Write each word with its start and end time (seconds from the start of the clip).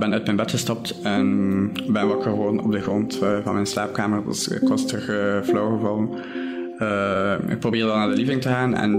ben 0.00 0.12
uit 0.12 0.24
mijn 0.24 0.36
bed 0.36 0.50
gestapt 0.50 1.00
en 1.02 1.72
ben 1.86 2.08
wakker 2.08 2.30
geworden 2.30 2.64
op 2.64 2.72
de 2.72 2.80
grond 2.80 3.22
uh, 3.22 3.38
van 3.42 3.54
mijn 3.54 3.66
slaapkamer. 3.66 4.24
Dus 4.26 4.48
ik 4.48 4.68
was 4.68 4.92
uh, 4.92 5.42
flauw 5.42 5.76
gevallen. 5.76 6.08
Ik 7.50 7.58
probeerde 7.58 7.86
dan 7.86 7.98
naar 7.98 8.08
de 8.08 8.16
living 8.16 8.42
te 8.42 8.48
gaan 8.48 8.74
en 8.74 8.90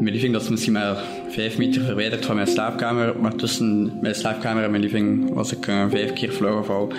mijn 0.00 0.14
living 0.14 0.36
is 0.36 0.48
misschien 0.48 0.72
maar 0.72 0.96
vijf 1.28 1.58
meter 1.58 1.82
verwijderd 1.82 2.26
van 2.26 2.34
mijn 2.34 2.46
slaapkamer. 2.46 3.20
Maar 3.20 3.34
tussen 3.34 3.98
mijn 4.00 4.14
slaapkamer 4.14 4.64
en 4.64 4.70
mijn 4.70 4.82
living 4.82 5.34
was 5.34 5.52
ik 5.52 5.64
vijf 5.64 6.12
keer 6.12 6.30
flauw 6.30 6.56
gevallen. 6.56 6.96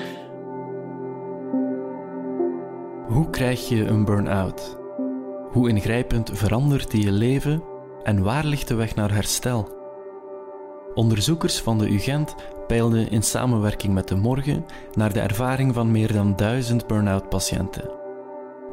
Hoe 3.08 3.30
krijg 3.30 3.70
je 3.70 3.86
een 3.86 4.06
burn-out? 4.06 4.78
Hoe 5.52 5.70
ingrijpend 5.70 6.32
verandert 6.34 6.92
die 6.92 7.04
je 7.04 7.12
leven 7.12 7.64
en 8.04 8.24
waar 8.24 8.46
ligt 8.46 8.68
de 8.68 8.76
weg 8.76 8.96
naar 8.96 9.14
herstel? 9.14 9.78
Onderzoekers 10.94 11.60
van 11.60 11.78
de 11.78 11.90
UGent 11.90 12.36
peilden 12.70 13.10
in 13.12 13.24
samenwerking 13.24 13.94
met 13.94 14.08
de 14.08 14.16
Morgen 14.16 14.66
naar 14.94 15.14
de 15.14 15.20
ervaring 15.20 15.74
van 15.74 15.92
meer 15.92 16.14
dan 16.14 16.36
duizend 16.36 16.88
burn-out 16.88 17.30
patiënten. 17.30 17.90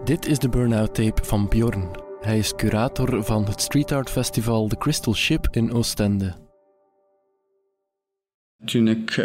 Dit 0.04 0.26
is 0.26 0.38
de 0.38 0.48
burn-out 0.48 0.94
tape 0.94 1.24
van 1.24 1.48
Bjorn. 1.48 1.90
Hij 2.20 2.38
is 2.38 2.54
curator 2.54 3.24
van 3.24 3.46
het 3.46 3.60
street 3.60 3.92
art 3.92 4.10
festival 4.10 4.68
The 4.68 4.76
Crystal 4.76 5.14
Ship 5.14 5.48
in 5.50 5.72
Oostende. 5.72 6.34
Toen 8.64 8.88
ik 8.88 9.10
uh, 9.10 9.16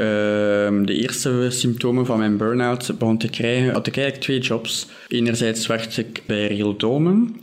de 0.86 0.94
eerste 0.94 1.48
symptomen 1.50 2.06
van 2.06 2.18
mijn 2.18 2.38
burn-out 2.38 2.98
begon 2.98 3.18
te 3.18 3.30
krijgen, 3.30 3.74
had 3.74 3.88
ik 3.88 3.98
eigenlijk 3.98 4.26
twee 4.26 4.40
jobs. 4.40 4.88
Enerzijds 5.08 5.68
werkte 5.68 6.02
ik 6.02 6.24
bij 6.28 6.48
Real 6.48 6.78
Domen. 6.78 7.40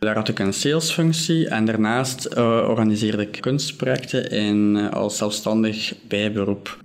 Daar 0.00 0.14
had 0.14 0.28
ik 0.28 0.38
een 0.38 0.52
salesfunctie 0.52 1.48
en 1.48 1.64
daarnaast 1.64 2.28
uh, 2.36 2.44
organiseerde 2.68 3.22
ik 3.22 3.40
kunstprojecten 3.40 4.30
in, 4.30 4.76
uh, 4.76 4.90
als 4.90 5.16
zelfstandig 5.16 5.94
bijberoep. 6.08 6.76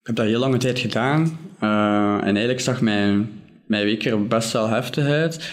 Ik 0.00 0.06
heb 0.06 0.16
dat 0.16 0.26
heel 0.26 0.38
lange 0.38 0.56
tijd 0.56 0.78
gedaan 0.78 1.38
uh, 1.62 2.14
en 2.14 2.22
eigenlijk 2.22 2.60
zag 2.60 2.80
mijn, 2.80 3.42
mijn 3.66 3.84
week 3.84 4.04
er 4.04 4.26
best 4.26 4.52
wel 4.52 4.68
heftig 4.68 5.06
uit. 5.06 5.50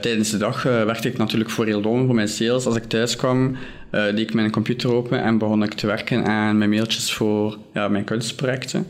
tijdens 0.00 0.30
de 0.30 0.36
dag 0.36 0.62
werkte 0.62 1.08
ik 1.08 1.18
natuurlijk 1.18 1.50
voor 1.50 1.66
heel 1.66 1.82
voor 1.82 2.14
mijn 2.14 2.28
sales. 2.28 2.66
Als 2.66 2.76
ik 2.76 2.84
thuis 2.84 3.16
kwam, 3.16 3.56
deed 3.90 4.18
ik 4.18 4.34
mijn 4.34 4.50
computer 4.50 4.92
open 4.92 5.22
en 5.22 5.38
begon 5.38 5.62
ik 5.62 5.74
te 5.74 5.86
werken 5.86 6.26
aan 6.26 6.58
mijn 6.58 6.70
mailtjes 6.70 7.12
voor 7.12 7.58
ja, 7.72 7.88
mijn 7.88 8.04
kunstprojecten 8.04 8.86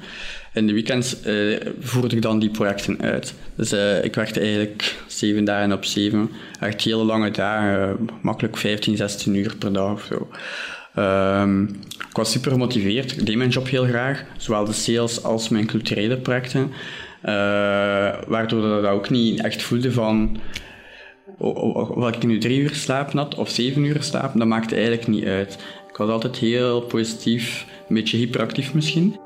in 0.56 0.66
de 0.66 0.72
weekends 0.72 1.16
uh, 1.26 1.60
voerde 1.80 2.16
ik 2.16 2.22
dan 2.22 2.38
die 2.38 2.50
projecten 2.50 3.00
uit. 3.00 3.34
Dus 3.54 3.72
uh, 3.72 4.04
ik 4.04 4.14
werkte 4.14 4.40
eigenlijk 4.40 4.96
zeven 5.06 5.44
dagen 5.44 5.72
op 5.72 5.84
zeven. 5.84 6.30
Echt 6.60 6.82
hele 6.82 7.04
lange 7.04 7.30
dagen, 7.30 8.08
makkelijk 8.22 8.56
15, 8.56 8.96
16 8.96 9.34
uur 9.34 9.56
per 9.58 9.72
dag 9.72 9.92
of 9.92 10.04
zo. 10.04 10.28
Um, 11.02 11.64
ik 12.08 12.16
was 12.16 12.30
super 12.30 12.50
gemotiveerd. 12.50 13.12
Ik 13.12 13.26
deed 13.26 13.36
mijn 13.36 13.50
job 13.50 13.68
heel 13.68 13.84
graag, 13.84 14.24
zowel 14.36 14.64
de 14.64 14.72
sales 14.72 15.22
als 15.22 15.48
mijn 15.48 15.66
culturele 15.66 16.16
projecten. 16.16 16.72
Waardoor 18.26 18.62
dat 18.62 18.84
ook 18.84 19.10
niet 19.10 19.40
echt 19.40 19.62
voelde 19.62 19.92
van 19.92 20.40
of 21.38 22.08
ik 22.14 22.26
nu 22.26 22.38
drie 22.38 22.60
uur 22.60 22.74
slaap 22.74 23.12
had 23.12 23.34
of 23.34 23.50
zeven 23.50 23.84
uur 23.84 24.02
slaap, 24.02 24.38
dat 24.38 24.46
maakte 24.46 24.74
eigenlijk 24.74 25.06
niet 25.06 25.24
uit. 25.24 25.58
Ik 25.88 25.96
was 25.96 26.10
altijd 26.10 26.36
heel 26.36 26.80
positief, 26.80 27.66
een 27.88 27.94
beetje 27.94 28.16
hyperactief 28.16 28.74
misschien. 28.74 29.16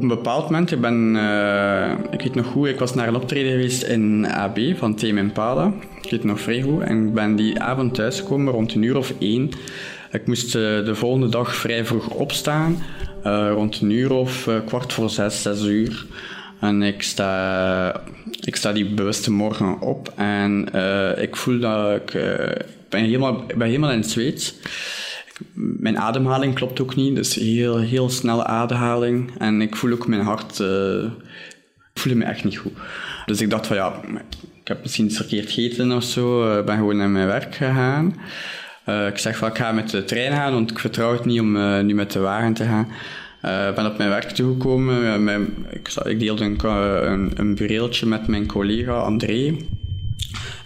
Op 0.00 0.10
een 0.10 0.16
bepaald 0.16 0.44
moment, 0.44 0.70
ik 0.70 0.80
ben, 0.80 1.14
uh, 1.14 1.90
ik 2.10 2.22
weet 2.22 2.34
nog 2.34 2.46
goed, 2.46 2.68
ik 2.68 2.78
was 2.78 2.94
naar 2.94 3.08
een 3.08 3.14
optreden 3.14 3.50
geweest 3.50 3.82
in 3.82 4.26
AB 4.26 4.58
van 4.76 4.94
Tame 4.94 5.20
Impala. 5.20 5.72
Ik 6.02 6.10
weet 6.10 6.24
nog 6.24 6.40
vrij 6.40 6.62
goed. 6.62 6.82
En 6.82 7.06
ik 7.06 7.14
ben 7.14 7.36
die 7.36 7.60
avond 7.60 7.94
thuisgekomen 7.94 8.52
rond 8.52 8.74
een 8.74 8.82
uur 8.82 8.96
of 8.96 9.14
één. 9.18 9.50
Ik 10.10 10.26
moest 10.26 10.54
uh, 10.54 10.62
de 10.84 10.94
volgende 10.94 11.28
dag 11.28 11.54
vrij 11.54 11.84
vroeg 11.84 12.08
opstaan, 12.08 12.82
uh, 13.26 13.50
rond 13.54 13.80
een 13.80 13.90
uur 13.90 14.12
of 14.12 14.48
kwart 14.66 14.92
voor 14.92 15.10
zes, 15.10 15.42
zes 15.42 15.64
uur. 15.64 16.06
En 16.60 16.82
ik 16.82 17.02
sta, 17.02 18.02
ik 18.40 18.56
sta 18.56 18.72
die 18.72 18.94
bewuste 18.94 19.32
morgen 19.32 19.80
op 19.80 20.12
en 20.16 20.68
ik 21.18 21.36
voel 21.36 21.58
dat 21.58 21.94
ik, 21.94 22.12
ben 22.88 23.04
helemaal, 23.04 23.44
ben 23.56 23.66
helemaal 23.66 23.90
in 23.90 24.00
het 24.00 24.10
zweet 24.10 24.54
mijn 25.52 25.98
ademhaling 25.98 26.54
klopt 26.54 26.80
ook 26.80 26.94
niet, 26.94 27.14
dus 27.14 27.34
heel, 27.34 27.78
heel 27.78 28.10
snelle 28.10 28.44
ademhaling. 28.44 29.30
En 29.38 29.60
ik 29.60 29.76
voel 29.76 29.92
ook 29.92 30.06
mijn 30.06 30.22
hart, 30.22 30.58
uh, 30.58 31.02
ik 31.94 32.00
voel 32.00 32.14
me 32.14 32.24
echt 32.24 32.44
niet 32.44 32.56
goed. 32.56 32.72
Dus 33.26 33.40
ik 33.40 33.50
dacht 33.50 33.66
van 33.66 33.76
ja, 33.76 34.00
ik 34.60 34.68
heb 34.68 34.82
misschien 34.82 35.04
iets 35.06 35.16
verkeerd 35.16 35.50
gegeten 35.50 35.92
of 35.92 36.02
zo. 36.02 36.58
Ik 36.58 36.64
ben 36.64 36.76
gewoon 36.76 36.96
naar 36.96 37.08
mijn 37.08 37.26
werk 37.26 37.54
gegaan. 37.54 38.20
Uh, 38.88 39.06
ik 39.06 39.18
zeg 39.18 39.36
van 39.36 39.48
ik 39.48 39.56
ga 39.56 39.72
met 39.72 39.90
de 39.90 40.04
trein 40.04 40.32
gaan, 40.32 40.52
want 40.52 40.70
ik 40.70 40.78
vertrouw 40.78 41.12
het 41.12 41.24
niet 41.24 41.40
om 41.40 41.84
nu 41.86 41.94
met 41.94 42.12
de 42.12 42.18
wagen 42.18 42.52
te 42.52 42.64
gaan. 42.64 42.88
Ik 43.68 43.74
ben 43.74 43.86
op 43.86 43.98
mijn 43.98 44.10
werk 44.10 44.30
toegekomen. 44.30 45.48
Ik, 45.70 45.88
ik 46.04 46.20
deelde 46.20 46.44
een, 46.44 46.64
een, 47.12 47.32
een 47.34 47.54
bureeltje 47.54 48.06
met 48.06 48.26
mijn 48.26 48.46
collega 48.46 48.92
André. 48.92 49.56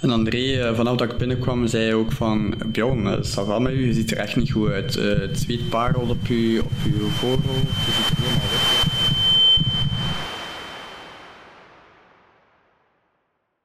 En 0.04 0.10
André, 0.10 0.60
eh, 0.60 0.75
vanaf 0.75 0.97
dat 0.97 1.12
ik 1.12 1.19
binnenkwam, 1.19 1.66
zei 1.66 1.94
ook 1.94 2.12
van... 2.12 2.54
Bjorn, 2.66 3.25
staat 3.25 3.47
wel 3.47 3.60
met 3.60 3.72
u, 3.72 3.87
je 3.87 3.92
ziet 3.92 4.10
er 4.10 4.16
echt 4.16 4.37
niet 4.37 4.53
goed 4.53 4.70
uit. 4.70 4.97
Uh, 4.97 5.19
het 5.19 5.38
zweet 5.38 5.69
parelt 5.69 6.10
op 6.10 6.26
uw, 6.28 6.60
op 6.60 6.70
je 6.84 6.91
ziet 6.91 8.10
er 8.10 8.16
helemaal 8.16 8.50
weg. 8.50 8.82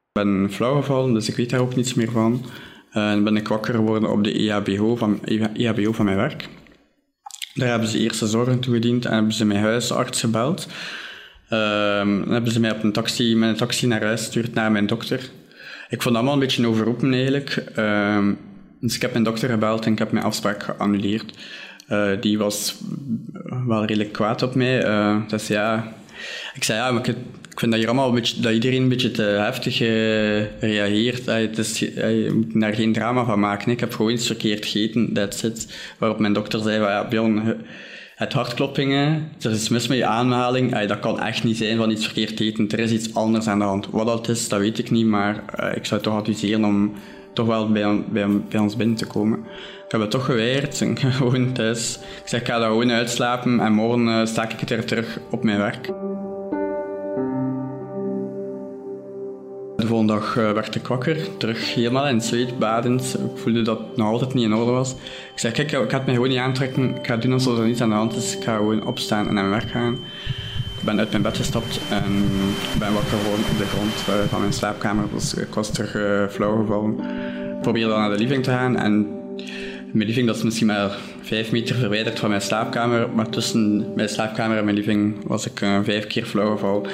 Ik 0.08 0.12
ben 0.12 0.52
flauw 0.52 0.76
gevallen, 0.76 1.14
dus 1.14 1.30
ik 1.30 1.36
weet 1.36 1.50
daar 1.50 1.60
ook 1.60 1.76
niets 1.76 1.94
meer 1.94 2.12
van. 2.12 2.46
En 2.92 3.24
ben 3.24 3.36
ik 3.38 3.48
wakker 3.48 3.74
geworden 3.74 4.12
op 4.12 4.24
de 4.24 4.34
EHBO 4.34 4.96
van, 4.96 5.26
EHBO 5.54 5.92
van 5.92 6.06
mijn 6.06 6.18
werk. 6.18 6.50
Daar 7.54 7.70
hebben 7.70 7.90
ze 7.90 8.00
eerste 8.00 8.28
zorgen 8.28 8.60
toegediend 8.60 9.06
en 9.06 9.14
hebben 9.14 9.34
ze 9.34 9.46
mijn 9.46 9.64
huisarts 9.64 10.20
gebeld. 10.20 10.68
Uh, 11.50 11.60
dan 11.98 12.32
hebben 12.32 12.52
ze 12.52 12.60
mij 12.60 12.72
op 12.72 12.84
een 12.84 12.92
taxi, 12.92 13.36
met 13.36 13.50
een 13.50 13.56
taxi 13.56 13.88
naar 13.88 14.04
huis 14.04 14.20
gestuurd 14.20 14.54
naar 14.54 14.72
mijn 14.72 14.88
dokter. 14.88 15.30
Ik 15.90 16.02
vond 16.02 16.04
dat 16.04 16.16
allemaal 16.16 16.34
een 16.34 16.40
beetje 16.40 16.68
overroepen 16.68 17.14
eigenlijk. 17.14 17.64
Uh, 17.78 18.28
dus 18.80 18.96
ik 18.96 19.02
heb 19.02 19.12
mijn 19.12 19.24
dokter 19.24 19.50
gebeld 19.50 19.86
en 19.86 19.92
ik 19.92 20.00
heb 20.00 20.12
mijn 20.12 20.26
afspraak 20.26 20.64
geannuleerd. 20.64 21.34
Uh, 21.90 22.12
die 22.22 22.38
was 22.38 22.76
wel 23.68 23.86
redelijk 23.86 24.12
kwaad 24.12 24.42
op 24.42 24.56
mij. 24.56 24.86
Uh, 24.86 25.18
dus 25.28 25.48
ja, 25.48 25.94
ik 26.54 26.64
zei 26.64 26.80
ja, 26.80 26.92
maar 26.92 27.08
ik, 27.08 27.16
ik 27.52 27.60
vind 27.60 27.72
dat, 27.72 27.80
hier 27.80 27.90
allemaal 27.90 28.08
een 28.08 28.16
beetje, 28.16 28.42
dat 28.42 28.54
iedereen 28.54 28.82
een 28.82 28.90
beetje 28.90 29.12
te 29.12 29.22
heftig 29.22 29.82
uh, 29.82 30.60
reageert. 30.60 31.26
het 31.26 31.58
is, 31.58 31.80
je 31.80 32.32
moet 32.34 32.62
daar 32.62 32.74
geen 32.74 32.94
drama 32.94 33.26
van 33.26 33.40
maken. 33.40 33.72
Ik 33.72 33.80
heb 33.80 33.94
gewoon 33.94 34.12
iets 34.12 34.28
verkeerd 34.28 34.66
gegeten, 34.66 35.14
that's 35.14 35.44
it. 35.44 35.80
Waarop 35.98 36.20
mijn 36.20 36.34
dokter 36.34 36.60
zei, 36.60 36.82
ja, 36.82 37.08
Bjorn, 37.08 37.66
het 38.20 38.34
hartkloppingen, 38.34 39.32
er 39.42 39.52
is 39.52 39.70
mis 39.70 39.88
met 39.88 39.98
je 39.98 40.06
aanhaling, 40.06 40.86
dat 40.88 41.00
kan 41.00 41.20
echt 41.20 41.44
niet 41.44 41.58
zijn 41.58 41.78
van 41.78 41.92
iets 41.92 42.06
verkeerd 42.06 42.40
eten. 42.40 42.70
Er 42.70 42.80
is 42.80 42.92
iets 42.92 43.14
anders 43.14 43.48
aan 43.48 43.60
de 43.60 43.66
hand. 43.66 43.88
Wat 43.92 44.06
dat 44.06 44.28
is, 44.28 44.50
dat 44.50 44.60
weet 44.60 44.80
ik 44.80 44.92
niet, 44.92 45.06
maar 45.06 45.44
uh, 45.60 45.76
ik 45.76 45.86
zou 45.86 46.02
toch 46.02 46.14
adviseren 46.14 46.66
om 46.66 46.94
toch 47.34 47.48
wel 47.48 47.72
bij, 47.72 48.04
bij, 48.50 48.60
ons 48.60 48.76
binnen 48.76 48.96
te 48.96 49.06
komen. 49.06 49.40
Ik 49.86 49.92
heb 49.92 50.02
het 50.02 50.12
toch 50.12 50.26
geweigerd, 50.26 50.84
gewoon 51.18 51.54
thuis. 51.54 51.96
Ik 51.96 52.28
zeg, 52.28 52.40
ik 52.40 52.48
ga 52.48 52.60
daar 52.60 52.70
gewoon 52.70 52.92
uitslapen 52.92 53.60
en 53.60 53.74
morgen 53.74 54.08
uh, 54.08 54.26
sta 54.26 54.50
ik 54.50 54.70
er 54.70 54.86
terug 54.86 55.20
op 55.32 55.44
mijn 55.44 55.58
werk. 55.58 55.90
Volgende 59.90 60.14
dag 60.14 60.36
uh, 60.38 60.52
werd 60.52 60.76
ik 60.76 60.88
wakker, 60.88 61.38
terug 61.38 61.74
helemaal 61.74 62.08
in 62.08 62.22
zweet, 62.22 62.60
badend. 62.60 63.16
Ik 63.34 63.42
voelde 63.42 63.62
dat 63.62 63.80
het 63.80 63.98
nog 63.98 64.08
altijd 64.08 64.34
niet 64.34 64.44
in 64.44 64.54
orde 64.54 64.72
was. 64.72 64.92
Ik 65.34 65.40
zei, 65.40 65.54
kijk, 65.54 65.72
ik 65.72 65.92
ga 65.92 66.02
het 66.04 66.10
gewoon 66.10 66.30
niet 66.30 66.38
aantrekken. 66.38 66.96
Ik 66.96 67.08
ga 67.08 67.18
doen 67.18 67.34
alsof 67.34 67.58
er 67.58 67.66
niets 67.66 67.82
aan 67.82 67.90
de 67.90 67.96
hand 67.96 68.16
is. 68.16 68.36
Ik 68.36 68.44
ga 68.44 68.56
gewoon 68.56 68.86
opstaan 68.86 69.28
en 69.28 69.34
naar 69.34 69.46
mijn 69.46 69.62
werk 69.62 69.72
gaan. 69.72 69.94
Ik 70.80 70.86
ben 70.86 71.00
uit 71.00 71.12
mijn 71.12 71.24
bed 71.24 71.38
gestapt 71.38 71.80
en 71.90 72.30
ben 72.80 72.94
wakker 72.94 73.18
geworden 73.18 73.46
op 73.52 73.58
de 73.58 73.66
grond 73.66 73.94
uh, 74.10 74.30
van 74.30 74.40
mijn 74.40 74.54
slaapkamer. 74.54 75.04
Ik 75.38 75.54
was 75.54 75.72
terug 75.72 75.96
uh, 75.96 76.28
flauw 76.28 76.56
gevallen. 76.62 77.00
Ik 77.56 77.62
probeerde 77.62 77.90
dan 77.90 78.00
naar 78.00 78.10
de 78.10 78.18
living 78.18 78.44
te 78.44 78.50
gaan 78.50 78.78
en 78.78 79.08
mijn 79.92 80.08
living 80.08 80.28
dat 80.28 80.36
is 80.36 80.44
misschien 80.44 80.68
maar 80.68 80.98
vijf 81.22 81.52
meter 81.52 81.76
verwijderd 81.76 82.20
van 82.20 82.30
mijn 82.30 82.42
slaapkamer, 82.42 83.10
maar 83.16 83.30
tussen 83.30 83.94
mijn 83.96 84.10
slaapkamer 84.10 84.58
en 84.58 84.64
mijn 84.64 84.76
living 84.76 85.28
was 85.28 85.46
ik 85.46 85.60
vijf 85.84 86.08
keer 86.08 86.26
flauw 86.26 86.52
gevallen. 86.52 86.90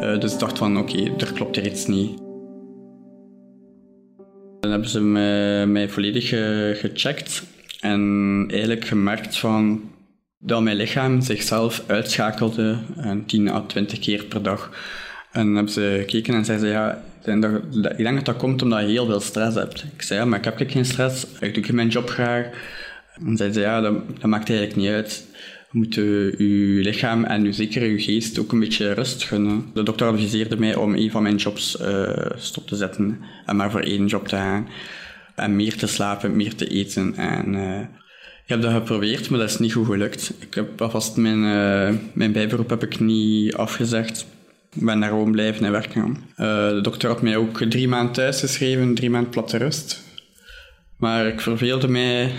Uh, 0.00 0.20
dus 0.20 0.32
ik 0.32 0.38
dacht 0.38 0.58
van 0.58 0.78
oké, 0.78 1.12
er 1.18 1.32
klopt 1.32 1.56
er 1.56 1.66
iets 1.66 1.86
niet. 1.86 2.29
Dan 4.60 4.70
hebben 4.70 4.88
ze 4.88 5.00
mij, 5.66 5.88
volledig 5.88 6.28
gecheckt 6.78 7.42
en 7.80 8.44
eigenlijk 8.48 8.84
gemerkt 8.84 9.38
van 9.38 9.90
dat 10.38 10.62
mijn 10.62 10.76
lichaam 10.76 11.20
zichzelf 11.20 11.82
uitschakelde 11.86 12.78
10 13.26 13.48
à 13.48 13.60
20 13.60 13.98
keer 13.98 14.24
per 14.24 14.42
dag. 14.42 14.70
En 15.32 15.44
dan 15.46 15.54
hebben 15.54 15.72
ze 15.72 15.96
gekeken 15.98 16.34
en 16.34 16.44
zeiden 16.44 16.66
ze, 16.66 16.72
ja, 16.72 17.02
ik 17.90 17.96
denk 17.96 18.16
dat 18.16 18.24
dat 18.24 18.36
komt 18.36 18.62
omdat 18.62 18.80
je 18.80 18.86
heel 18.86 19.06
veel 19.06 19.20
stress 19.20 19.56
hebt. 19.56 19.84
Ik 19.94 20.02
zei, 20.02 20.20
ja, 20.20 20.26
maar 20.26 20.38
ik 20.38 20.44
heb 20.44 20.70
geen 20.70 20.84
stress, 20.84 21.26
ik 21.40 21.66
doe 21.66 21.74
mijn 21.74 21.88
job 21.88 22.08
graag. 22.08 22.46
En 23.26 23.36
zeiden 23.36 23.54
ze, 23.54 23.60
ja, 23.60 23.80
dat 23.80 24.22
maakt 24.22 24.48
eigenlijk 24.48 24.78
niet 24.78 24.90
uit. 24.90 25.24
Je 25.72 25.78
moet 25.78 25.94
je 25.94 26.80
lichaam 26.82 27.24
en 27.24 27.54
zeker 27.54 27.84
je 27.84 28.00
geest 28.00 28.38
ook 28.38 28.52
een 28.52 28.60
beetje 28.60 28.92
rust 28.92 29.22
gunnen. 29.22 29.70
De 29.74 29.82
dokter 29.82 30.06
adviseerde 30.06 30.58
mij 30.58 30.74
om 30.74 30.94
een 30.94 31.10
van 31.10 31.22
mijn 31.22 31.36
jobs 31.36 31.80
uh, 31.80 32.10
stop 32.36 32.66
te 32.66 32.76
zetten 32.76 33.20
en 33.46 33.56
maar 33.56 33.70
voor 33.70 33.80
één 33.80 34.06
job 34.06 34.28
te 34.28 34.36
gaan. 34.36 34.68
En 35.34 35.56
meer 35.56 35.76
te 35.76 35.86
slapen, 35.86 36.36
meer 36.36 36.54
te 36.54 36.66
eten. 36.66 37.16
En 37.16 37.54
uh, 37.54 37.80
Ik 37.80 38.46
heb 38.46 38.62
dat 38.62 38.72
geprobeerd, 38.72 39.30
maar 39.30 39.38
dat 39.38 39.50
is 39.50 39.58
niet 39.58 39.72
goed 39.72 39.86
gelukt. 39.86 40.32
Ik 40.38 40.54
heb 40.54 40.80
alvast 40.82 41.16
mijn, 41.16 41.42
uh, 41.42 41.98
mijn 42.12 42.32
bijberoep 42.32 42.70
heb 42.70 42.82
ik 42.82 43.00
niet 43.00 43.54
afgezegd. 43.54 44.26
Ik 44.72 44.84
ben 44.84 45.00
daar 45.00 45.08
gewoon 45.08 45.32
blijven 45.32 45.64
en 45.64 45.72
werken 45.72 46.16
de 46.36 46.80
dokter 46.82 47.08
had 47.08 47.22
mij 47.22 47.36
ook 47.36 47.62
drie 47.62 47.88
maanden 47.88 48.12
thuis 48.12 48.40
geschreven, 48.40 48.94
drie 48.94 49.10
maanden 49.10 49.30
platte 49.30 49.56
rust. 49.56 50.02
Maar 51.00 51.26
ik 51.26 51.40
verveelde 51.40 51.88
mij... 51.88 52.32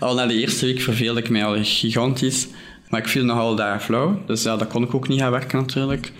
Al 0.00 0.14
na 0.14 0.26
de 0.26 0.34
eerste 0.34 0.66
week 0.66 0.80
verveelde 0.80 1.20
ik 1.20 1.28
mij 1.28 1.44
al 1.44 1.56
gigantisch. 1.62 2.48
Maar 2.88 3.00
ik 3.00 3.08
viel 3.08 3.24
nogal 3.24 3.54
daar 3.54 3.80
flauw. 3.80 4.22
Dus 4.26 4.42
ja, 4.42 4.56
dat 4.56 4.68
kon 4.68 4.82
ik 4.82 4.94
ook 4.94 5.08
niet 5.08 5.20
gaan 5.20 5.30
werken 5.30 5.58
natuurlijk. 5.58 6.12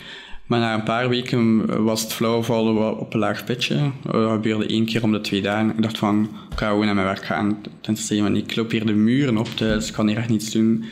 Maar 0.47 0.61
na 0.61 0.75
een 0.75 0.83
paar 0.83 1.09
weken 1.09 1.67
was 1.85 2.03
het 2.03 2.13
flauwvallen 2.13 2.99
op 2.99 3.15
een 3.15 3.21
laag 3.21 3.45
pitje. 3.45 3.91
Dat 4.03 4.31
gebeurde 4.31 4.67
één 4.67 4.85
keer 4.85 5.03
om 5.03 5.13
de 5.13 5.21
twee 5.21 5.43
dagen. 5.43 5.71
Ik 5.71 5.83
dacht 5.83 5.99
van, 5.99 6.29
ik 6.51 6.59
ga 6.59 6.69
gewoon 6.69 6.85
naar 6.85 6.95
mijn 6.95 7.07
werk 7.07 7.25
gaan. 7.25 7.61
Tenzij, 7.81 8.23
want 8.23 8.37
ik 8.37 8.57
loop 8.57 8.71
hier 8.71 8.87
de 8.87 8.93
muren 8.93 9.37
op 9.37 9.49
dus 9.59 9.89
ik 9.89 9.93
kan 9.93 10.09
hier 10.09 10.17
echt 10.17 10.29
niets 10.29 10.51
doen. 10.51 10.85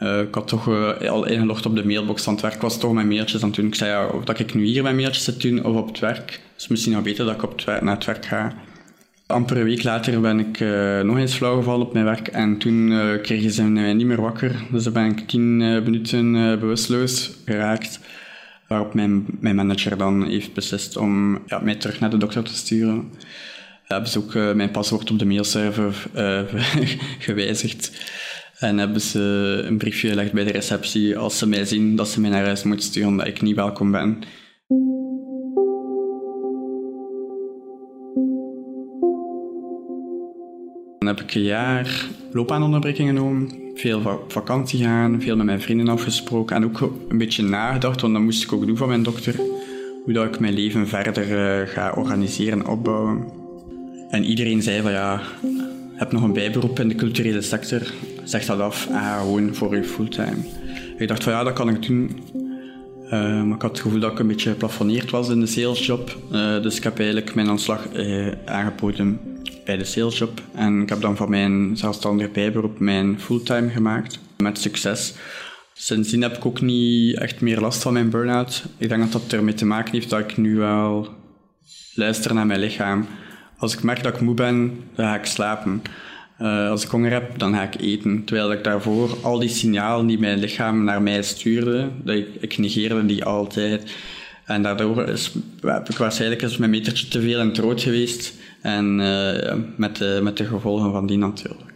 Uh, 0.00 0.20
ik 0.20 0.34
had 0.34 0.48
toch 0.48 0.68
uh, 0.68 1.10
al 1.10 1.26
ingelogd 1.26 1.66
op 1.66 1.76
de 1.76 1.86
mailbox 1.86 2.26
aan 2.26 2.32
het 2.32 2.42
werk, 2.42 2.62
was 2.62 2.78
toch 2.78 2.92
mijn 2.92 3.08
mailtjes 3.08 3.42
aan 3.42 3.48
het. 3.48 3.58
Ik 3.58 3.74
zei, 3.74 3.90
ja, 3.90 4.06
of 4.06 4.24
dat 4.24 4.38
ik 4.38 4.54
nu 4.54 4.64
hier 4.64 4.82
mijn 4.82 4.96
mailtjes 4.96 5.24
zit 5.24 5.40
doen 5.40 5.64
of 5.64 5.76
op 5.76 5.88
het 5.88 5.98
werk. 5.98 6.40
Dus 6.54 6.68
misschien 6.68 6.92
nog 6.92 7.02
beter 7.02 7.24
dat 7.24 7.34
ik 7.34 7.42
op 7.42 7.52
het 7.52 7.64
werk, 7.64 7.82
naar 7.82 7.94
het 7.94 8.04
werk 8.04 8.26
ga. 8.26 8.54
Amper 9.30 9.56
een 9.56 9.64
week 9.64 9.82
later 9.82 10.20
ben 10.20 10.38
ik 10.38 10.60
uh, 10.60 11.00
nog 11.00 11.18
eens 11.18 11.34
flauw 11.34 11.56
gevallen 11.56 11.86
op 11.86 11.92
mijn 11.92 12.04
werk 12.04 12.28
en 12.28 12.58
toen 12.58 12.92
kregen 13.22 13.50
ze 13.50 13.62
mij 13.62 13.92
niet 13.92 14.06
meer 14.06 14.20
wakker. 14.20 14.62
Dus 14.70 14.84
dan 14.84 14.92
ben 14.92 15.06
ik 15.06 15.28
tien 15.28 15.56
minuten 15.56 16.32
bewusteloos 16.60 17.30
geraakt. 17.44 18.00
Waarop 18.66 18.94
mijn, 18.94 19.26
manager 19.40 19.98
dan 19.98 20.26
heeft 20.26 20.54
beslist 20.54 20.96
om 20.96 21.38
ja, 21.46 21.58
mij 21.58 21.74
terug 21.74 22.00
naar 22.00 22.10
de 22.10 22.16
dokter 22.16 22.42
te 22.42 22.54
sturen. 22.54 23.12
Hebben 23.84 24.10
ze 24.10 24.18
ook 24.18 24.34
mijn 24.34 24.70
paswoord 24.70 25.10
op 25.10 25.18
de 25.18 25.26
mailserver 25.26 26.06
gewijzigd. 27.26 27.92
En 28.58 28.78
hebben 28.78 29.00
ze 29.00 29.20
een 29.66 29.78
briefje 29.78 30.08
gelegd 30.08 30.32
bij 30.32 30.44
de 30.44 30.50
receptie 30.50 31.18
als 31.18 31.38
ze 31.38 31.46
mij 31.46 31.64
zien 31.64 31.96
dat 31.96 32.08
ze 32.08 32.20
mij 32.20 32.30
naar 32.30 32.44
huis 32.44 32.62
moeten 32.62 32.86
sturen, 32.86 33.16
dat 33.16 33.26
ik 33.26 33.42
niet 33.42 33.56
welkom 33.56 33.90
ben. 33.90 34.22
Heb 41.16 41.20
ik 41.20 41.34
een 41.34 41.42
jaar 41.42 42.06
loopbaanonderbreking 42.32 43.08
genomen 43.08 43.50
veel 43.74 43.98
op 43.98 44.32
vakantie 44.32 44.84
gaan, 44.84 45.22
veel 45.22 45.36
met 45.36 45.46
mijn 45.46 45.60
vrienden 45.60 45.88
afgesproken 45.88 46.56
en 46.56 46.64
ook 46.64 46.80
een 47.08 47.18
beetje 47.18 47.42
nagedacht, 47.42 48.00
want 48.00 48.12
dat 48.12 48.22
moest 48.22 48.42
ik 48.42 48.52
ook 48.52 48.66
doen 48.66 48.76
van 48.76 48.88
mijn 48.88 49.02
dokter, 49.02 49.34
hoe 50.04 50.12
dat 50.12 50.24
ik 50.24 50.40
mijn 50.40 50.54
leven 50.54 50.88
verder 50.88 51.28
uh, 51.30 51.68
ga 51.68 51.92
organiseren, 51.96 52.66
opbouwen. 52.66 53.24
En 54.10 54.24
iedereen 54.24 54.62
zei 54.62 54.82
van 54.82 54.92
ja, 54.92 55.20
heb 55.94 56.12
nog 56.12 56.22
een 56.22 56.32
bijberoep 56.32 56.80
in 56.80 56.88
de 56.88 56.94
culturele 56.94 57.42
sector, 57.42 57.82
zeg 58.24 58.46
dat 58.46 58.60
af 58.60 58.88
en 58.88 59.18
gewoon 59.18 59.54
voor 59.54 59.76
je 59.76 59.84
fulltime. 59.84 60.36
Ik 60.98 61.08
dacht 61.08 61.22
van 61.22 61.32
ja, 61.32 61.44
dat 61.44 61.52
kan 61.52 61.68
ik 61.68 61.86
doen. 61.86 62.18
Uh, 63.04 63.10
maar 63.42 63.54
ik 63.54 63.62
had 63.62 63.70
het 63.70 63.80
gevoel 63.80 64.00
dat 64.00 64.12
ik 64.12 64.18
een 64.18 64.26
beetje 64.26 64.50
geplafonneerd 64.50 65.10
was 65.10 65.28
in 65.28 65.40
de 65.40 65.46
salesjob. 65.46 66.16
Uh, 66.32 66.62
dus 66.62 66.76
ik 66.76 66.82
heb 66.82 66.98
eigenlijk 66.98 67.34
mijn 67.34 67.50
ontslag 67.50 67.88
aangeboden 68.44 69.20
bij 69.64 69.76
de 69.76 69.84
salesjob. 69.84 70.42
En 70.54 70.82
ik 70.82 70.88
heb 70.88 71.00
dan 71.00 71.16
van 71.16 71.30
mijn 71.30 71.76
zelfstandig 71.76 72.30
bijberoep 72.30 72.78
mijn 72.78 73.20
fulltime 73.20 73.70
gemaakt. 73.70 74.18
Met 74.36 74.58
succes. 74.58 75.14
Sindsdien 75.72 76.22
heb 76.22 76.36
ik 76.36 76.46
ook 76.46 76.60
niet 76.60 77.18
echt 77.18 77.40
meer 77.40 77.60
last 77.60 77.82
van 77.82 77.92
mijn 77.92 78.10
burn-out. 78.10 78.64
Ik 78.78 78.88
denk 78.88 79.02
dat 79.02 79.12
dat 79.12 79.32
ermee 79.32 79.54
te 79.54 79.66
maken 79.66 79.92
heeft 79.92 80.10
dat 80.10 80.20
ik 80.20 80.36
nu 80.36 80.56
wel 80.56 81.08
luister 81.94 82.34
naar 82.34 82.46
mijn 82.46 82.60
lichaam. 82.60 83.06
Als 83.58 83.74
ik 83.74 83.82
merk 83.82 84.02
dat 84.02 84.14
ik 84.14 84.20
moe 84.20 84.34
ben, 84.34 84.80
dan 84.94 85.06
ga 85.06 85.14
ik 85.14 85.24
slapen. 85.24 85.82
Uh, 86.40 86.68
als 86.68 86.84
ik 86.84 86.90
honger 86.90 87.10
heb, 87.10 87.38
dan 87.38 87.54
ga 87.54 87.62
ik 87.62 87.80
eten. 87.80 88.24
Terwijl 88.24 88.52
ik 88.52 88.64
daarvoor 88.64 89.16
al 89.22 89.38
die 89.38 89.48
signalen 89.48 90.06
die 90.06 90.18
mijn 90.18 90.38
lichaam 90.38 90.84
naar 90.84 91.02
mij 91.02 91.22
stuurde, 91.22 91.88
dat 92.02 92.16
ik, 92.16 92.28
ik 92.40 92.58
negeerde 92.58 93.06
die 93.06 93.24
altijd. 93.24 93.90
En 94.50 94.62
daardoor 94.62 95.08
is, 95.08 95.32
heb 95.60 95.88
ik 95.88 95.96
waarschijnlijk 95.96 96.42
eens 96.42 96.56
mijn 96.56 96.70
metertje 96.70 97.08
te 97.08 97.20
veel 97.20 97.40
in 97.40 97.46
het 97.46 97.58
rood 97.58 97.82
geweest. 97.82 98.34
En 98.62 99.00
uh, 99.00 99.54
met, 99.76 99.96
de, 99.96 100.20
met 100.22 100.36
de 100.36 100.44
gevolgen 100.44 100.92
van 100.92 101.06
die 101.06 101.18
natuurlijk. 101.18 101.70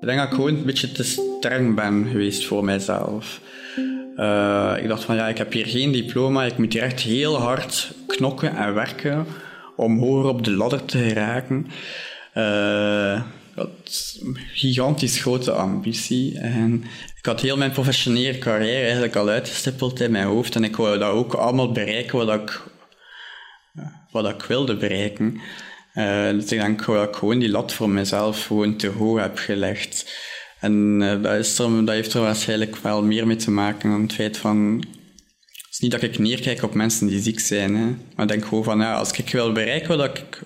Ik 0.00 0.08
denk 0.08 0.18
dat 0.18 0.28
ik 0.28 0.34
gewoon 0.34 0.54
een 0.54 0.64
beetje 0.64 0.92
te 0.92 1.04
streng 1.04 1.74
ben 1.74 2.06
geweest 2.10 2.46
voor 2.46 2.64
mijzelf. 2.64 3.40
Uh, 4.16 4.74
ik 4.78 4.88
dacht 4.88 5.04
van 5.04 5.14
ja, 5.14 5.28
ik 5.28 5.38
heb 5.38 5.52
hier 5.52 5.66
geen 5.66 5.92
diploma, 5.92 6.44
ik 6.44 6.58
moet 6.58 6.72
hier 6.72 6.82
echt 6.82 7.00
heel 7.00 7.36
hard 7.36 7.92
knokken 8.06 8.56
en 8.56 8.74
werken 8.74 9.26
om 9.76 9.98
hoger 9.98 10.28
op 10.28 10.44
de 10.44 10.50
ladder 10.50 10.84
te 10.84 10.98
geraken. 10.98 11.66
Uh, 12.34 13.22
had 13.54 14.18
een 14.20 14.38
gigantisch 14.52 15.20
grote 15.20 15.52
ambitie. 15.52 16.38
En 16.38 16.84
ik 17.18 17.26
had 17.26 17.40
heel 17.40 17.56
mijn 17.56 17.72
professionele 17.72 18.38
carrière 18.38 18.82
eigenlijk 18.82 19.16
al 19.16 19.28
uitgestippeld 19.28 20.00
in 20.00 20.10
mijn 20.10 20.26
hoofd. 20.26 20.54
En 20.54 20.64
ik 20.64 20.76
wou 20.76 20.98
dat 20.98 21.10
ook 21.10 21.34
allemaal 21.34 21.72
bereiken 21.72 22.26
wat 22.26 22.40
ik, 22.40 22.62
wat 24.10 24.28
ik 24.28 24.42
wilde 24.42 24.76
bereiken. 24.76 25.40
Uh, 25.94 26.30
dus 26.30 26.42
ik 26.42 26.48
denk 26.48 26.86
dat 26.86 27.08
ik 27.08 27.14
gewoon 27.14 27.38
die 27.38 27.50
lat 27.50 27.72
voor 27.72 27.90
mezelf 27.90 28.46
gewoon 28.46 28.76
te 28.76 28.88
hoog 28.88 29.20
heb 29.20 29.38
gelegd. 29.38 30.20
En 30.60 31.00
uh, 31.00 31.22
dat, 31.22 31.38
is 31.38 31.58
er, 31.58 31.84
dat 31.84 31.94
heeft 31.94 32.14
er 32.14 32.20
waarschijnlijk 32.20 32.76
wel 32.76 33.02
meer 33.02 33.26
mee 33.26 33.36
te 33.36 33.50
maken 33.50 33.90
dan 33.90 34.02
het 34.02 34.12
feit 34.12 34.36
van... 34.36 34.84
Het 35.52 35.70
is 35.70 35.78
niet 35.78 35.90
dat 35.90 36.02
ik 36.02 36.18
neerkijk 36.18 36.62
op 36.62 36.74
mensen 36.74 37.06
die 37.06 37.20
ziek 37.20 37.40
zijn, 37.40 37.74
hè. 37.74 37.84
maar 37.84 38.24
ik 38.24 38.28
denk 38.28 38.44
gewoon 38.44 38.64
van, 38.64 38.78
ja, 38.78 38.94
als 38.94 39.12
ik 39.12 39.30
wil 39.30 39.52
bereiken 39.52 39.96
wat 39.96 40.18
ik 40.18 40.42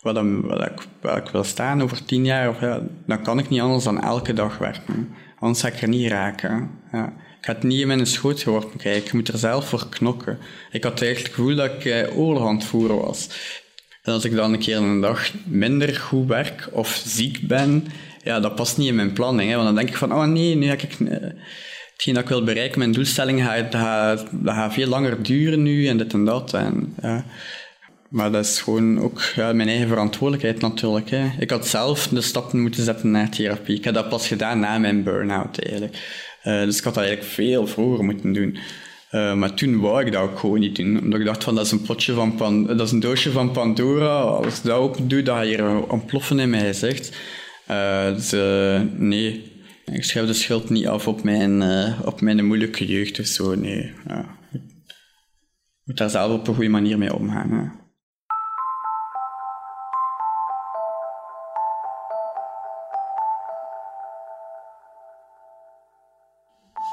wat, 0.00 0.16
ik, 0.16 0.86
ik 1.16 1.28
wil 1.32 1.44
staan 1.44 1.82
over 1.82 2.04
tien 2.04 2.24
jaar, 2.24 2.48
of, 2.48 2.60
ja, 2.60 2.80
dan 3.06 3.22
kan 3.22 3.38
ik 3.38 3.48
niet 3.48 3.60
anders 3.60 3.84
dan 3.84 4.02
elke 4.02 4.32
dag 4.32 4.58
werken. 4.58 5.14
Anders 5.38 5.60
ga 5.60 5.68
ik 5.68 5.82
er 5.82 5.88
niet 5.88 6.10
raken. 6.10 6.70
Ja. 6.92 7.06
Ik 7.38 7.44
ga 7.44 7.52
het 7.52 7.62
niet 7.62 7.80
in 7.80 7.86
mijn 7.86 8.06
schoot 8.06 8.42
geworpen. 8.42 8.96
Ik 8.96 9.12
moet 9.12 9.28
er 9.28 9.38
zelf 9.38 9.68
voor 9.68 9.88
knokken. 9.88 10.38
Ik 10.70 10.84
had 10.84 11.02
eigenlijk 11.02 11.26
het 11.26 11.34
gevoel 11.34 11.56
dat 11.56 11.70
ik 11.70 11.84
eh, 11.84 12.18
oorlog 12.18 12.64
voeren 12.64 13.00
was. 13.00 13.28
En 14.02 14.12
als 14.12 14.24
ik 14.24 14.34
dan 14.34 14.52
een 14.52 14.58
keer 14.58 14.76
een 14.76 15.00
dag 15.00 15.30
minder 15.44 15.94
goed 15.94 16.28
werk 16.28 16.68
of 16.72 17.02
ziek 17.06 17.48
ben, 17.48 17.86
ja, 18.22 18.40
dat 18.40 18.54
past 18.54 18.78
niet 18.78 18.88
in 18.88 18.94
mijn 18.94 19.12
planning. 19.12 19.48
Hè? 19.48 19.54
Want 19.54 19.66
dan 19.66 19.76
denk 19.76 19.88
ik 19.88 19.96
van, 19.96 20.12
oh 20.12 20.24
nee, 20.24 20.54
nu 20.54 20.66
heb 20.66 20.82
ik... 20.82 20.98
Uh, 20.98 21.16
hetgeen 21.92 22.14
dat 22.14 22.22
ik 22.22 22.28
wil 22.28 22.44
bereiken, 22.44 22.78
mijn 22.78 22.92
doelstelling, 22.92 23.42
gaat, 23.42 23.72
dat 24.32 24.54
gaat 24.54 24.72
veel 24.72 24.88
langer 24.88 25.22
duren 25.22 25.62
nu 25.62 25.86
en 25.86 25.96
dit 25.96 26.12
en 26.12 26.24
dat. 26.24 26.54
En, 26.54 26.94
ja. 27.02 27.24
Maar 28.08 28.32
dat 28.32 28.44
is 28.44 28.60
gewoon 28.60 29.00
ook 29.00 29.20
ja, 29.34 29.52
mijn 29.52 29.68
eigen 29.68 29.88
verantwoordelijkheid 29.88 30.60
natuurlijk. 30.60 31.10
Hè. 31.10 31.30
Ik 31.38 31.50
had 31.50 31.66
zelf 31.66 32.08
de 32.08 32.20
stappen 32.20 32.60
moeten 32.60 32.84
zetten 32.84 33.10
naar 33.10 33.30
therapie. 33.30 33.76
Ik 33.76 33.84
heb 33.84 33.94
dat 33.94 34.08
pas 34.08 34.28
gedaan 34.28 34.60
na 34.60 34.78
mijn 34.78 35.02
burn-out 35.02 35.58
eigenlijk. 35.58 36.26
Uh, 36.44 36.62
dus 36.62 36.78
ik 36.78 36.84
had 36.84 36.94
dat 36.94 37.04
eigenlijk 37.04 37.34
veel 37.34 37.66
vroeger 37.66 38.04
moeten 38.04 38.32
doen. 38.32 38.58
Uh, 39.10 39.34
maar 39.34 39.54
toen 39.54 39.80
wou 39.80 40.04
ik 40.04 40.12
dat 40.12 40.22
ook 40.22 40.38
gewoon 40.38 40.60
niet 40.60 40.76
doen. 40.76 41.00
Omdat 41.00 41.20
ik 41.20 41.26
dacht 41.26 41.44
van 41.44 41.54
dat 41.54 41.64
is 41.64 41.70
een 41.70 41.82
potje 41.82 42.12
van 42.12 42.34
Pan 42.34 42.66
dat 42.66 42.80
is 42.80 42.92
een 42.92 43.00
doosje 43.00 43.30
van 43.30 43.50
Pandora. 43.50 44.20
Als 44.20 44.58
ik 44.58 44.64
dat 44.64 44.78
ook 44.78 45.10
doe, 45.10 45.22
dan 45.22 45.36
ga 45.36 45.42
hier 45.42 45.90
ontploffen 45.90 46.38
in 46.38 46.50
mijn 46.50 46.64
gezicht. 46.64 47.16
Uh, 47.70 48.14
dus 48.14 48.30
nee, 48.96 49.52
ik 49.84 50.04
schuif 50.04 50.26
de 50.26 50.32
schuld 50.32 50.70
niet 50.70 50.86
af 50.86 51.08
op 51.08 51.22
mijn, 51.22 51.62
op 52.04 52.20
mijn 52.20 52.46
moeilijke 52.46 52.86
jeugd 52.86 53.20
of 53.20 53.26
zo. 53.26 53.54
Nee, 53.54 53.92
ja. 54.06 54.38
ik 54.52 54.60
moet 55.84 55.96
daar 55.96 56.10
zelf 56.10 56.32
op 56.32 56.48
een 56.48 56.54
goede 56.54 56.70
manier 56.70 56.98
mee 56.98 57.14
omgaan. 57.14 57.86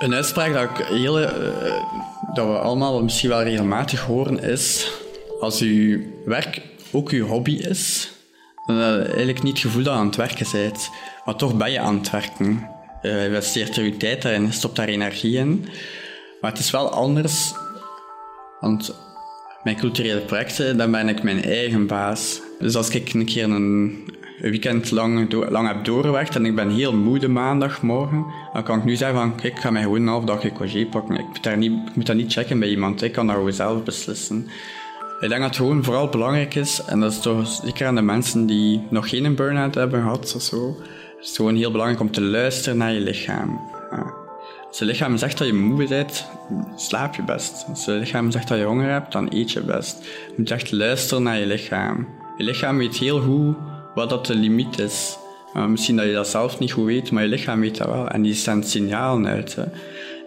Een 0.05 0.13
uitspraak 0.13 0.53
dat, 0.53 0.87
heel, 0.87 1.21
uh, 1.21 1.27
dat 2.33 2.47
we 2.47 2.59
allemaal 2.59 3.03
misschien 3.03 3.29
wel 3.29 3.43
regelmatig 3.43 4.01
horen 4.01 4.43
is: 4.43 4.91
als 5.39 5.61
uw 5.61 6.01
werk 6.25 6.61
ook 6.91 7.09
uw 7.09 7.25
hobby 7.25 7.51
is, 7.51 8.11
dan 8.65 8.75
heb 8.75 9.01
je 9.01 9.07
eigenlijk 9.07 9.43
niet 9.43 9.53
het 9.53 9.61
gevoel 9.61 9.83
dat 9.83 9.93
je 9.93 9.99
aan 9.99 10.05
het 10.05 10.15
werken 10.15 10.47
bent, 10.51 10.89
maar 11.25 11.35
toch 11.35 11.55
ben 11.55 11.71
je 11.71 11.79
aan 11.79 11.97
het 11.97 12.09
werken. 12.09 12.69
Uh, 13.01 13.21
je 13.21 13.27
investeert 13.27 13.77
er 13.77 13.83
je 13.83 13.97
tijd 13.97 14.21
daarin, 14.21 14.53
stopt 14.53 14.75
daar 14.75 14.87
energie 14.87 15.37
in. 15.37 15.67
Maar 16.41 16.51
het 16.51 16.59
is 16.59 16.71
wel 16.71 16.89
anders, 16.89 17.53
want 18.59 18.95
mijn 19.63 19.75
culturele 19.77 20.21
projecten, 20.21 20.77
dan 20.77 20.91
ben 20.91 21.09
ik 21.09 21.23
mijn 21.23 21.43
eigen 21.43 21.87
baas. 21.87 22.41
Dus 22.59 22.75
als 22.75 22.89
ik 22.89 23.13
een 23.13 23.25
keer 23.25 23.43
een, 23.43 24.05
een 24.41 24.49
weekend 24.49 24.91
lang, 24.91 25.33
lang 25.49 25.67
heb 25.67 25.85
doorgewerkt 25.85 26.35
en 26.35 26.45
ik 26.45 26.55
ben 26.55 26.69
heel 26.69 26.93
moe 26.93 27.19
de 27.19 27.27
maandagmorgen, 27.27 28.25
dan 28.53 28.63
kan 28.63 28.77
ik 28.77 28.83
nu 28.83 28.95
zeggen 28.95 29.17
van, 29.17 29.33
ik 29.41 29.59
ga 29.59 29.71
mij 29.71 29.81
gewoon 29.81 30.01
een 30.01 30.07
half 30.07 30.23
dagje 30.23 30.51
congé 30.51 30.85
pakken. 30.85 31.15
Ik 31.15 31.27
moet, 31.27 31.43
daar 31.43 31.57
niet, 31.57 31.95
moet 31.95 32.05
dat 32.05 32.15
niet 32.15 32.31
checken 32.31 32.59
bij 32.59 32.69
iemand, 32.69 33.01
ik 33.01 33.11
kan 33.11 33.27
dat 33.27 33.35
gewoon 33.35 33.53
zelf 33.53 33.83
beslissen. 33.83 34.47
Ik 35.19 35.29
denk 35.29 35.41
dat 35.41 35.49
het 35.49 35.55
gewoon 35.55 35.83
vooral 35.83 36.09
belangrijk 36.09 36.55
is, 36.55 36.81
en 36.87 36.99
dat 36.99 37.11
is 37.11 37.19
toch 37.19 37.47
zeker 37.47 37.87
aan 37.87 37.95
de 37.95 38.01
mensen 38.01 38.45
die 38.45 38.81
nog 38.89 39.09
geen 39.09 39.35
burn-out 39.35 39.75
hebben 39.75 40.01
gehad 40.01 40.33
of 40.35 40.41
zo, 40.41 40.77
het 41.17 41.25
is 41.25 41.35
gewoon 41.35 41.55
heel 41.55 41.71
belangrijk 41.71 42.01
om 42.01 42.11
te 42.11 42.21
luisteren 42.21 42.77
naar 42.77 42.93
je 42.93 42.99
lichaam. 42.99 43.73
Als 44.67 44.83
je 44.83 44.85
lichaam 44.85 45.17
zegt 45.17 45.37
dat 45.37 45.47
je 45.47 45.53
moe 45.53 45.87
bent, 45.87 46.25
slaap 46.75 47.15
je 47.15 47.23
best. 47.23 47.65
Als 47.69 47.85
je 47.85 47.91
lichaam 47.91 48.31
zegt 48.31 48.47
dat 48.47 48.57
je 48.57 48.63
honger 48.63 48.89
hebt, 48.89 49.11
dan 49.11 49.27
eet 49.29 49.51
je 49.51 49.61
best. 49.61 49.97
Je 50.27 50.33
moet 50.37 50.51
echt 50.51 50.71
luisteren 50.71 51.23
naar 51.23 51.39
je 51.39 51.45
lichaam. 51.45 52.07
Je 52.37 52.43
lichaam 52.43 52.77
weet 52.77 52.97
heel 52.97 53.21
goed 53.21 53.55
wat 53.95 54.09
dat 54.09 54.25
de 54.25 54.35
limiet 54.35 54.79
is. 54.79 55.17
misschien 55.67 55.95
dat 55.95 56.05
je 56.05 56.13
dat 56.13 56.27
zelf 56.27 56.59
niet 56.59 56.71
goed 56.71 56.85
weet, 56.85 57.11
maar 57.11 57.23
je 57.23 57.29
lichaam 57.29 57.59
weet 57.59 57.77
dat 57.77 57.87
wel. 57.87 58.07
En 58.07 58.21
die 58.21 58.33
zendt 58.33 58.69
signalen 58.69 59.27
uit. 59.27 59.55
Hè. 59.55 59.63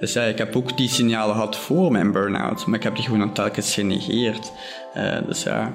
Dus 0.00 0.12
ja, 0.12 0.22
ik 0.22 0.38
heb 0.38 0.56
ook 0.56 0.76
die 0.76 0.88
signalen 0.88 1.34
gehad 1.34 1.56
voor 1.56 1.92
mijn 1.92 2.12
burn-out, 2.12 2.66
maar 2.66 2.78
ik 2.78 2.84
heb 2.84 2.94
die 2.96 3.04
gewoon 3.04 3.32
telkens 3.32 3.74
genegeerd. 3.74 4.52
Uh, 4.96 5.16
dus 5.26 5.42
ja, 5.42 5.74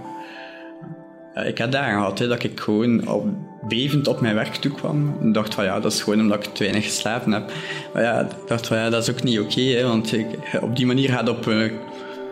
ik 1.34 1.58
had 1.58 1.72
daar 1.72 1.92
gehad, 1.92 2.18
dat 2.18 2.44
ik 2.44 2.60
gewoon 2.60 3.08
op, 3.08 3.26
bevend 3.68 4.08
op 4.08 4.22
mijn 4.22 4.36
werk 4.36 4.56
toe 4.56 4.72
kwam. 4.72 5.18
En 5.22 5.32
dacht 5.32 5.54
van 5.54 5.64
ja, 5.64 5.80
dat 5.80 5.92
is 5.92 6.02
gewoon 6.02 6.20
omdat 6.20 6.46
ik 6.46 6.54
te 6.54 6.64
weinig 6.64 6.84
geslapen 6.84 7.32
heb. 7.32 7.52
Maar 7.94 8.04
ja, 8.04 8.20
ik 8.20 8.48
dacht 8.48 8.68
van 8.68 8.78
ja, 8.78 8.90
dat 8.90 9.04
is 9.04 9.10
ook 9.10 9.24
niet 9.24 9.40
oké, 9.40 9.84
want 9.84 10.14
ik, 10.14 10.28
op 10.62 10.76
die 10.76 10.86
manier 10.86 11.10
gaat 11.10 11.30
op, 11.30 11.46
uh, 11.46 11.72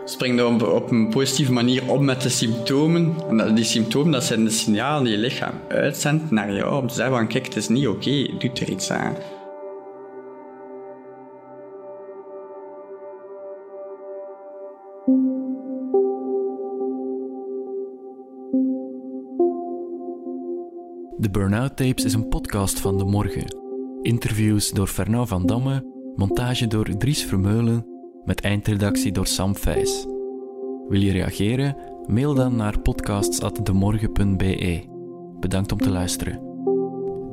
spring 0.04 0.38
je 0.38 0.46
op, 0.46 0.62
op, 0.62 0.90
een 0.90 1.08
positieve 1.08 1.52
manier 1.52 1.90
op 1.90 2.00
met 2.00 2.22
de 2.22 2.28
symptomen. 2.28 3.14
En 3.28 3.54
die 3.54 3.64
symptomen, 3.64 4.12
dat 4.12 4.24
zijn 4.24 4.44
de 4.44 4.50
signalen 4.50 5.04
die 5.04 5.12
je 5.12 5.18
lichaam 5.18 5.54
uitzendt 5.68 6.30
naar 6.30 6.52
jou 6.52 6.82
om 6.82 6.88
te 6.88 6.94
zeggen 6.94 7.26
kijk, 7.26 7.44
het 7.44 7.56
is 7.56 7.68
niet 7.68 7.86
oké, 7.86 7.96
okay, 7.96 8.34
doe 8.38 8.50
er 8.50 8.70
iets 8.70 8.90
aan. 8.90 9.14
De 21.18 21.30
Burnout 21.30 21.76
Tapes 21.76 22.04
is 22.04 22.14
een 22.14 22.28
podcast 22.28 22.80
van 22.80 22.98
De 22.98 23.04
Morgen. 23.04 23.56
Interviews 24.02 24.70
door 24.70 24.86
Fernand 24.86 25.28
van 25.28 25.46
Damme, 25.46 25.84
montage 26.14 26.66
door 26.66 26.96
Dries 26.96 27.24
Vermeulen, 27.24 27.91
met 28.24 28.40
eindredactie 28.40 29.12
door 29.12 29.26
Sam 29.26 29.56
Vijs. 29.56 30.06
Wil 30.88 31.00
je 31.00 31.12
reageren? 31.12 31.76
Mail 32.06 32.34
dan 32.34 32.56
naar 32.56 32.80
podcasts.demorgen.be. 32.80 34.84
Bedankt 35.40 35.72
om 35.72 35.78
te 35.78 35.90
luisteren. 35.90 36.40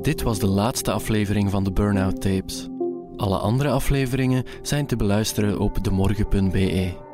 Dit 0.02 0.22
was 0.22 0.38
de 0.38 0.46
laatste 0.46 0.90
aflevering 0.90 1.50
van 1.50 1.64
de 1.64 1.72
Burnout 1.72 2.20
Tapes. 2.20 2.68
Alle 3.16 3.38
andere 3.38 3.70
afleveringen 3.70 4.44
zijn 4.62 4.86
te 4.86 4.96
beluisteren 4.96 5.58
op 5.58 5.84
demorgen.be. 5.84 7.09